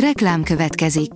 [0.00, 1.10] Reklám következik.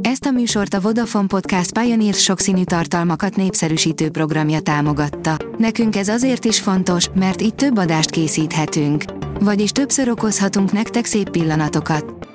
[0.00, 5.36] Ezt a műsort a Vodafone Podcast Pioneer sokszínű tartalmakat népszerűsítő programja támogatta.
[5.58, 9.04] Nekünk ez azért is fontos, mert így több adást készíthetünk.
[9.40, 12.28] Vagyis többször okozhatunk nektek szép pillanatokat.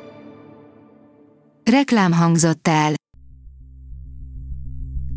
[1.72, 2.94] Reklám hangzott el.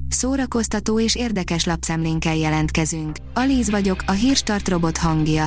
[0.09, 3.17] Szórakoztató és érdekes lapszemlénkkel jelentkezünk.
[3.35, 5.47] Alíz vagyok, a hírstart robot hangja.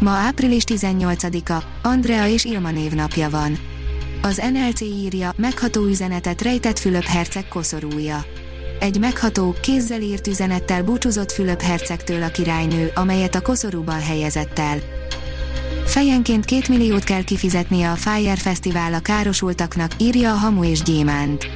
[0.00, 3.72] Ma április 18-a, Andrea és Ilma névnapja van.
[4.24, 8.24] Az NLC írja, megható üzenetet rejtett Fülöp herceg koszorúja.
[8.80, 14.78] Egy megható, kézzel írt üzenettel búcsúzott Fülöp hercegtől a királynő, amelyet a koszorúban helyezett el.
[15.86, 21.46] Fejenként két milliót kell kifizetnie a Fire Fesztivál a károsultaknak, írja a Hamu és Gyémánt.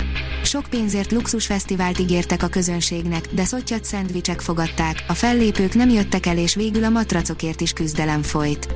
[0.43, 6.39] Sok pénzért luxusfesztivált ígértek a közönségnek, de szottyat szendvicsek fogadták, a fellépők nem jöttek el
[6.39, 8.69] és végül a matracokért is küzdelem folyt.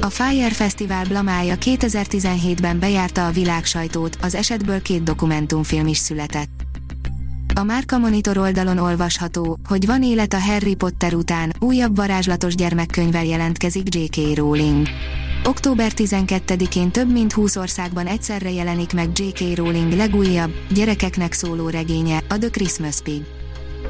[0.00, 6.50] A Fire Festival blamája 2017-ben bejárta a világsajtót, az esetből két dokumentumfilm is született.
[7.54, 13.24] A Márka Monitor oldalon olvasható, hogy van élet a Harry Potter után, újabb varázslatos gyermekkönyvvel
[13.24, 14.36] jelentkezik J.K.
[14.36, 14.86] Rowling.
[15.44, 19.56] Október 12-én több mint 20 országban egyszerre jelenik meg J.K.
[19.56, 23.37] Rowling legújabb, gyerekeknek szóló regénye, a The Christmas Pig.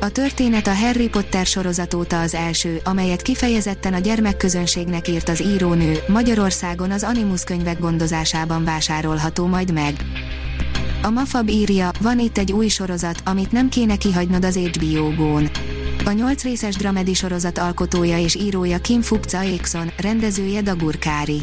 [0.01, 5.43] A történet a Harry Potter sorozat óta az első, amelyet kifejezetten a gyermekközönségnek írt az
[5.43, 9.95] írónő, Magyarországon az Animus könyvek gondozásában vásárolható majd meg.
[11.03, 15.51] A Mafab írja, van itt egy új sorozat, amit nem kéne kihagynod az HBO-gón.
[16.05, 21.43] A nyolc részes dramedi sorozat alkotója és írója Kim Fupca Ekson, rendezője Dagur Kári.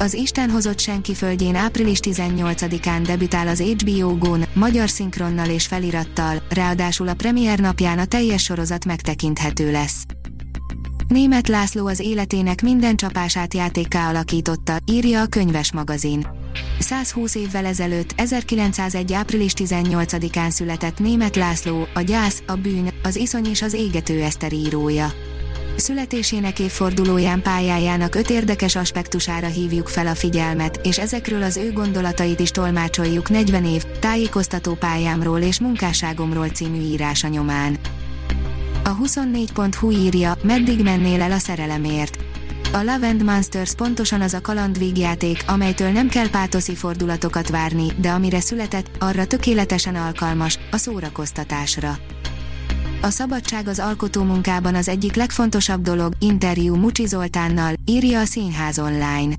[0.00, 6.42] Az Isten hozott senki földjén április 18-án debütál az HBO Gón, magyar szinkronnal és felirattal,
[6.50, 10.04] ráadásul a premier napján a teljes sorozat megtekinthető lesz.
[11.08, 16.26] Német László az életének minden csapását játékká alakította, írja a könyves magazin.
[16.78, 19.12] 120 évvel ezelőtt, 1901.
[19.12, 24.52] április 18-án született Német László, a gyász, a bűn, az iszony és az égető Eszter
[24.52, 25.12] írója.
[25.80, 32.40] Születésének évfordulóján pályájának öt érdekes aspektusára hívjuk fel a figyelmet, és ezekről az ő gondolatait
[32.40, 37.78] is tolmácsoljuk 40 év, tájékoztató pályámról és munkásságomról című írása nyomán.
[38.84, 42.18] A 24.hu írja, meddig mennél el a szerelemért.
[42.72, 48.10] A Love and Monsters pontosan az a kalandvígjáték, amelytől nem kell pátoszi fordulatokat várni, de
[48.10, 51.98] amire született, arra tökéletesen alkalmas, a szórakoztatásra.
[53.00, 58.78] A szabadság az alkotó munkában az egyik legfontosabb dolog, interjú Mucsi Zoltánnal, írja a Színház
[58.78, 59.34] online.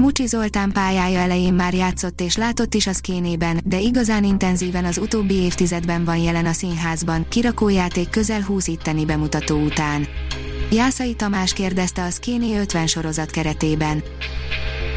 [0.00, 4.98] Mucsi Zoltán pályája elején már játszott és látott is a szkénében, de igazán intenzíven az
[4.98, 10.06] utóbbi évtizedben van jelen a színházban, kirakójáték közel 20 itteni bemutató után.
[10.70, 14.02] Jászai Tamás kérdezte a Szkéni 50 sorozat keretében.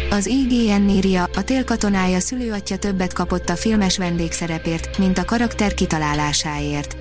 [0.09, 6.97] Az IGN írja, a télkatonája szülőatja többet kapott a filmes vendégszerepért, mint a karakter kitalálásáért.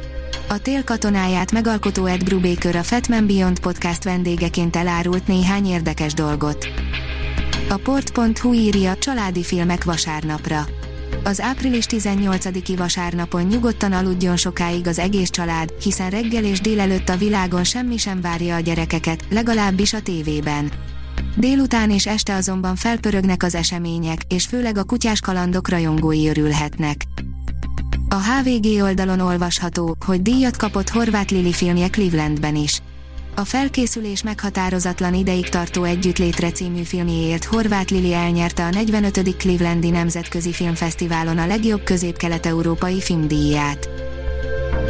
[0.48, 6.68] A tél katonáját megalkotó Ed Brubaker a Fatman Beyond podcast vendégeként elárult néhány érdekes dolgot.
[7.68, 10.66] A port.hu írja családi filmek vasárnapra.
[11.24, 17.16] Az április 18-i vasárnapon nyugodtan aludjon sokáig az egész család, hiszen reggel és délelőtt a
[17.16, 20.72] világon semmi sem várja a gyerekeket, legalábbis a tévében.
[21.36, 27.04] Délután és este azonban felpörögnek az események, és főleg a kutyás kalandok rajongói örülhetnek.
[28.08, 32.82] A HVG oldalon olvasható, hogy díjat kapott Horváth Lili filmje Clevelandben is.
[33.34, 39.36] A felkészülés meghatározatlan ideig tartó Együttlétre című filmjéért Horváth Lili elnyerte a 45.
[39.36, 43.88] Clevelandi Nemzetközi Filmfesztiválon a legjobb közép-kelet-európai filmdíját.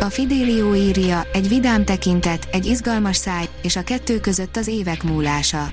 [0.01, 5.03] A Fidelio írja, egy vidám tekintet, egy izgalmas száj, és a kettő között az évek
[5.03, 5.69] múlása.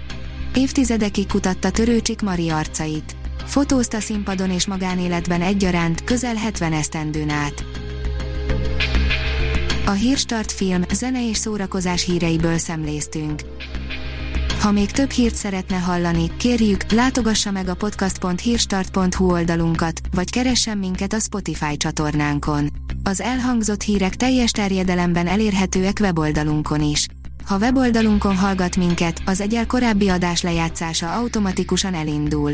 [0.55, 3.15] Évtizedekig kutatta Törőcsik Mari arcait.
[3.45, 7.65] Fotózta színpadon és magánéletben egyaránt, közel 70 esztendőn át.
[9.85, 13.41] A Hírstart film, zene és szórakozás híreiből szemléztünk.
[14.59, 21.13] Ha még több hírt szeretne hallani, kérjük, látogassa meg a podcast.hírstart.hu oldalunkat, vagy keressen minket
[21.13, 22.69] a Spotify csatornánkon.
[23.03, 27.07] Az elhangzott hírek teljes terjedelemben elérhetőek weboldalunkon is.
[27.45, 32.53] Ha weboldalunkon hallgat minket, az egyel korábbi adás lejátszása automatikusan elindul.